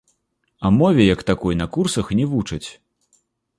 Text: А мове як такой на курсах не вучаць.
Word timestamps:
А 0.65 0.71
мове 0.77 1.03
як 1.15 1.21
такой 1.29 1.59
на 1.61 1.67
курсах 1.77 2.11
не 2.23 2.25
вучаць. 2.35 2.65